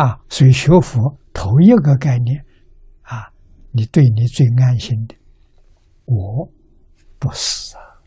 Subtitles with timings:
[0.00, 2.42] 啊，所以学佛头一个概念，
[3.02, 3.30] 啊，
[3.70, 5.14] 你对你最安心的，
[6.06, 6.48] 我
[7.18, 8.00] 不死啊，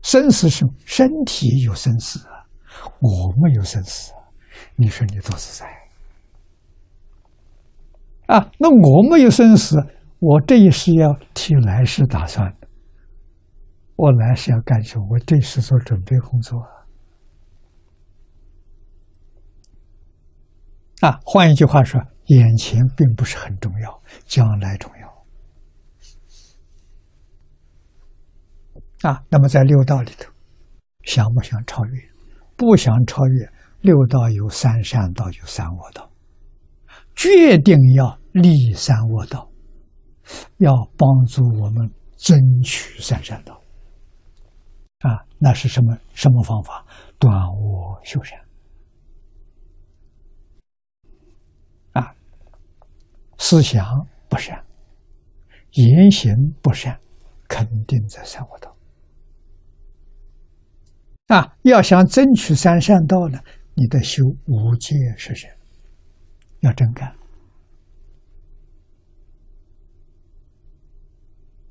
[0.00, 2.46] 生死是身体有生死啊，
[3.00, 4.22] 我没有生死啊，
[4.76, 5.66] 你说你多自在
[8.26, 8.48] 啊？
[8.58, 9.76] 那我没有生死，
[10.20, 12.68] 我这一世要替来世打算的，
[13.96, 15.04] 我来世要干什么？
[15.10, 16.62] 我这世做准备工作。
[21.02, 25.08] 啊，换一句话说，眼前并不是很重要，将来重要。
[29.10, 30.30] 啊，那么在六道里头，
[31.02, 32.00] 想不想超越？
[32.56, 36.08] 不想超越，六道有三善道，有三恶道，
[37.16, 39.50] 决定要立三恶道，
[40.58, 43.60] 要帮助我们争取三善道。
[45.00, 46.86] 啊，那是什么什么方法？
[47.18, 48.38] 断恶修善。
[53.52, 53.84] 思想
[54.30, 54.64] 不善，
[55.72, 56.98] 言行不善，
[57.46, 58.74] 肯定在三恶道。
[61.26, 63.38] 啊，要想争取三善道呢，
[63.74, 65.54] 你得修五戒十善，
[66.60, 67.14] 要真干。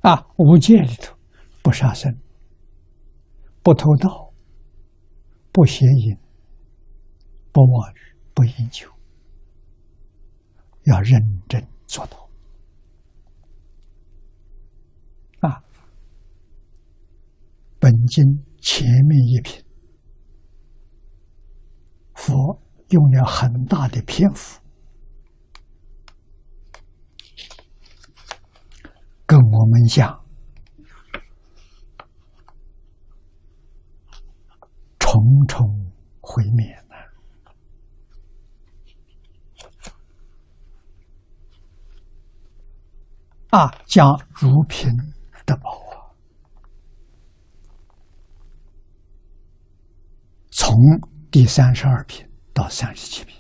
[0.02, 1.18] 啊，五戒里头，
[1.64, 2.16] 不杀生，
[3.64, 4.32] 不偷盗，
[5.52, 6.16] 不邪淫，
[7.52, 7.98] 不妄语，
[8.36, 8.91] 不饮酒。
[10.84, 12.30] 要认真做到
[15.42, 15.64] 啊！
[17.80, 18.24] 本经
[18.62, 19.64] 前面一品，
[22.16, 24.60] 佛用了很大的篇幅
[29.26, 30.24] 跟我们讲
[35.00, 36.78] 重重毁灭。
[43.52, 44.90] 啊，讲如品
[45.46, 46.08] 的宝啊，
[50.52, 50.74] 从
[51.30, 53.36] 第三十二品到三十七品，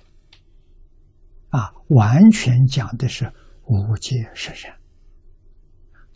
[1.48, 3.32] 啊，完全讲的是
[3.64, 4.78] 无戒十善，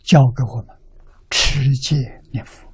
[0.04, 0.76] 教给我们
[1.30, 1.96] 持戒
[2.30, 2.70] 念佛，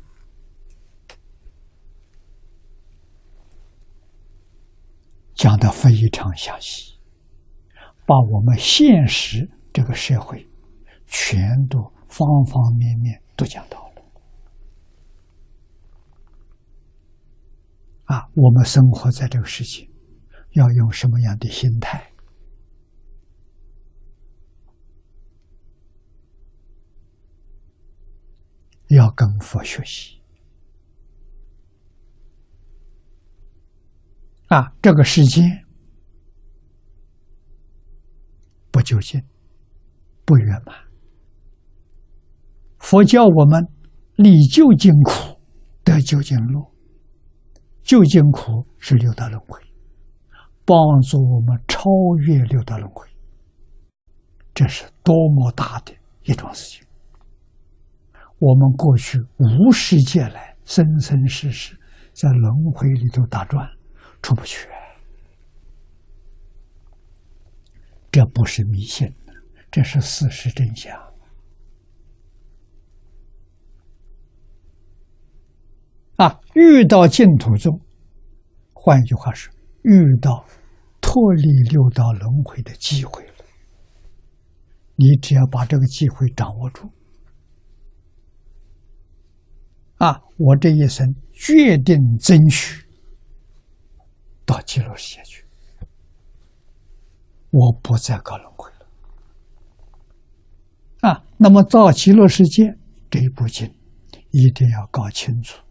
[5.34, 6.98] 讲的非常详细，
[8.06, 10.48] 把我们现实这个社会。
[11.14, 11.78] 全都
[12.08, 14.02] 方方面面都讲到了
[18.06, 18.30] 啊！
[18.34, 19.86] 我们生活在这个世界，
[20.52, 22.10] 要用什么样的心态？
[28.88, 30.22] 要跟佛学习
[34.48, 34.74] 啊！
[34.80, 35.42] 这个世界
[38.70, 39.22] 不究竟，
[40.24, 40.91] 不圆满。
[42.92, 43.66] 佛教我们
[44.16, 45.40] 离究竟苦，
[45.82, 46.70] 得究竟乐。
[47.82, 49.58] 究竟苦是六道轮回，
[50.66, 51.88] 帮助我们超
[52.26, 53.08] 越六道轮回，
[54.52, 55.94] 这是多么大的
[56.24, 56.86] 一桩事情！
[58.38, 61.74] 我们过去无世界来，生生世世
[62.12, 63.66] 在轮回里头打转，
[64.20, 64.68] 出不去。
[68.10, 69.10] 这不是迷信，
[69.70, 70.94] 这是事实真相。
[76.16, 77.80] 啊，遇到净土中，
[78.74, 79.48] 换一句话是，
[79.82, 80.44] 遇到
[81.00, 83.32] 脱离六道轮回的机会了。
[84.96, 86.90] 你只要把这个机会掌握住，
[89.96, 92.86] 啊，我这一生决定争取
[94.44, 95.44] 到极乐世界去，
[97.50, 98.86] 我不再搞轮回了。
[101.08, 102.76] 啊，那么到极乐世界
[103.10, 103.74] 这一步经，
[104.30, 105.62] 一定要搞清楚。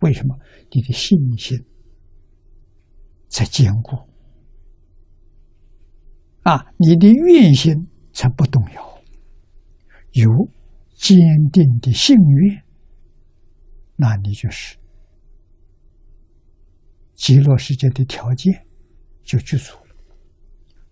[0.00, 0.38] 为什么
[0.70, 1.58] 你的信心
[3.28, 3.96] 才坚固
[6.42, 6.72] 啊？
[6.76, 9.02] 你的愿心才不动摇？
[10.12, 10.30] 有
[10.94, 11.16] 坚
[11.52, 12.64] 定的信愿，
[13.96, 14.76] 那你就是
[17.14, 18.66] 极乐世界的条件
[19.22, 19.94] 就具足了。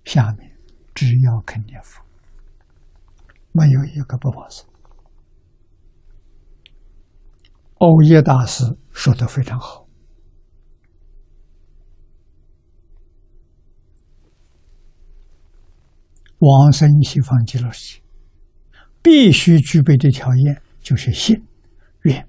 [0.05, 0.51] 下面
[0.95, 2.05] 只要肯念佛，
[3.53, 4.67] 没有一个不发生。
[7.79, 9.87] 欧耶大师说的非常好
[16.41, 18.03] ：“往生西方极乐世界，
[19.03, 21.47] 必须具备的条件就是信、
[22.05, 22.27] 愿。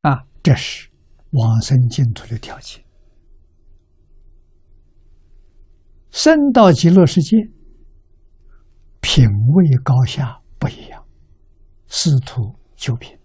[0.00, 0.88] 啊，这是
[1.30, 2.84] 往生净土的条件。
[6.10, 7.36] 生到极乐世界，
[9.00, 10.99] 品位高下不一样，
[11.90, 13.18] 师徒九品。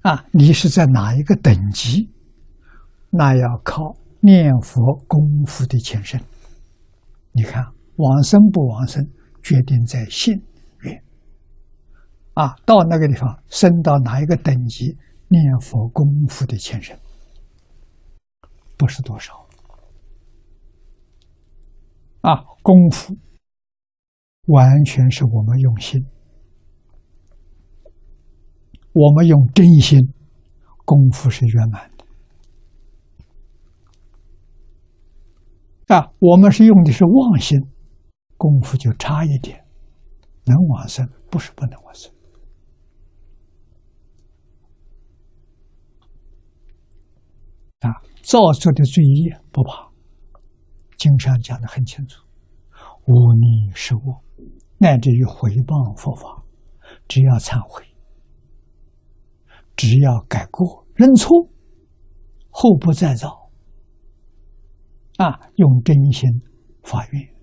[0.00, 2.10] 啊，你是在哪一个等级？
[3.10, 6.18] 那要靠念佛功夫的前身。
[7.32, 7.62] 你看，
[7.96, 9.06] 往生不往生，
[9.42, 10.34] 决定在信
[10.80, 11.04] 愿。
[12.32, 14.96] 啊，到那个地方，升到哪一个等级，
[15.28, 16.98] 念佛功夫的前身，
[18.78, 19.46] 不是多少。
[22.22, 23.14] 啊，功夫
[24.50, 26.04] 完全是我们用心，
[28.92, 30.12] 我们用真心，
[30.84, 32.04] 功夫是圆满的。
[35.94, 37.58] 啊，我们是用的是妄心，
[38.36, 39.64] 功夫就差一点。
[40.44, 42.12] 能往生不是不能往生。
[47.80, 47.90] 啊，
[48.22, 49.90] 造作的罪业不怕。
[50.96, 52.24] 经上讲的很清楚，
[53.06, 54.22] 无逆是我，
[54.82, 56.42] 乃至于回谤佛法，
[57.06, 57.84] 只要忏悔，
[59.76, 61.50] 只要改过认错，
[62.48, 63.50] 后不再造，
[65.18, 66.30] 啊，用真心
[66.82, 67.34] 发愿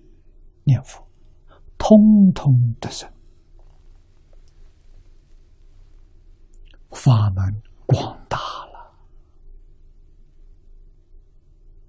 [0.64, 1.06] 念佛，
[1.78, 1.96] 通
[2.34, 3.08] 通得生，
[6.90, 8.98] 法门广大了。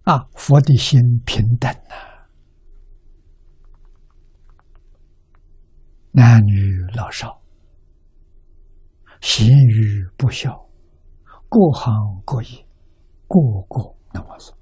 [0.04, 2.09] 啊，佛的心平等呐，
[6.20, 7.40] 男女老少，
[9.22, 10.68] 贤愚不孝，
[11.48, 12.58] 各行各业，
[13.30, 13.40] 个
[13.70, 14.54] 个能往生。